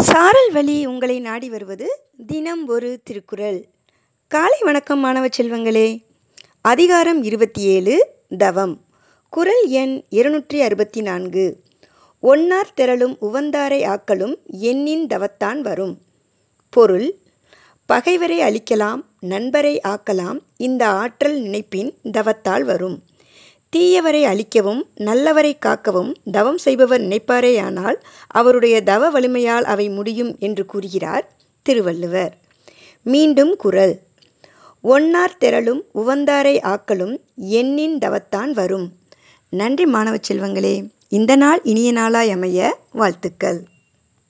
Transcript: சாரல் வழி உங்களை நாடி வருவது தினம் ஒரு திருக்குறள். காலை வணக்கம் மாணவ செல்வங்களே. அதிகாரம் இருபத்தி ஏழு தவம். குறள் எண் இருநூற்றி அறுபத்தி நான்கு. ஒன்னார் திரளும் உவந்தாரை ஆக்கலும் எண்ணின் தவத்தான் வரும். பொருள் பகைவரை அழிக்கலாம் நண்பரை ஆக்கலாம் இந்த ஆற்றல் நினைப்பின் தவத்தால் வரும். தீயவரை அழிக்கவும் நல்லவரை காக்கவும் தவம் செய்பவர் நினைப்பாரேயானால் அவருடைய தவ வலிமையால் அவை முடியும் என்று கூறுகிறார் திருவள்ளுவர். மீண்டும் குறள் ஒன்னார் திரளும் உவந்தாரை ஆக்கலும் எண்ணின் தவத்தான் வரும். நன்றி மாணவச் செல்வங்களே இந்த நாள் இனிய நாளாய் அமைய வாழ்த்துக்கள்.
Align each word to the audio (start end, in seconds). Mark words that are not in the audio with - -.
சாரல் 0.00 0.52
வழி 0.52 0.86
உங்களை 0.86 1.20
நாடி 1.20 1.48
வருவது 1.48 2.00
தினம் 2.26 2.66
ஒரு 2.66 3.00
திருக்குறள். 3.04 3.68
காலை 4.28 4.58
வணக்கம் 4.62 4.98
மாணவ 4.98 5.26
செல்வங்களே. 5.26 6.04
அதிகாரம் 6.60 7.22
இருபத்தி 7.22 7.62
ஏழு 7.62 8.08
தவம். 8.38 8.80
குறள் 9.28 9.64
எண் 9.64 10.02
இருநூற்றி 10.08 10.60
அறுபத்தி 10.60 11.00
நான்கு. 11.00 11.62
ஒன்னார் 12.22 12.72
திரளும் 12.76 13.16
உவந்தாரை 13.22 13.82
ஆக்கலும் 13.84 14.36
எண்ணின் 14.46 15.06
தவத்தான் 15.06 15.60
வரும். 15.60 15.98
பொருள் 16.70 17.14
பகைவரை 17.86 18.40
அழிக்கலாம் 18.40 19.04
நண்பரை 19.20 19.80
ஆக்கலாம் 19.88 20.38
இந்த 20.56 20.88
ஆற்றல் 20.88 21.40
நினைப்பின் 21.40 21.94
தவத்தால் 22.02 22.64
வரும். 22.64 23.02
தீயவரை 23.72 24.22
அழிக்கவும் 24.22 24.82
நல்லவரை 24.96 25.58
காக்கவும் 25.66 26.14
தவம் 26.32 26.58
செய்பவர் 26.58 27.00
நினைப்பாரேயானால் 27.00 27.98
அவருடைய 28.26 28.82
தவ 28.82 29.10
வலிமையால் 29.10 29.64
அவை 29.64 29.88
முடியும் 29.88 30.36
என்று 30.38 30.66
கூறுகிறார் 30.66 31.26
திருவள்ளுவர். 31.62 32.34
மீண்டும் 33.02 33.56
குறள் 33.56 33.94
ஒன்னார் 34.84 35.38
திரளும் 35.40 35.82
உவந்தாரை 35.94 36.56
ஆக்கலும் 36.64 37.14
எண்ணின் 37.36 37.98
தவத்தான் 37.98 38.50
வரும். 38.50 38.86
நன்றி 39.52 39.86
மாணவச் 39.86 40.32
செல்வங்களே 40.32 40.76
இந்த 41.08 41.36
நாள் 41.36 41.60
இனிய 41.62 41.92
நாளாய் 41.92 42.30
அமைய 42.30 42.78
வாழ்த்துக்கள். 42.92 43.58